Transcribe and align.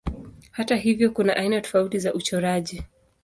Hata 0.51 0.75
hivyo 0.75 1.11
kuna 1.11 1.35
aina 1.37 1.61
tofauti 1.61 1.99
za 1.99 2.13
uchoraji. 2.13 2.83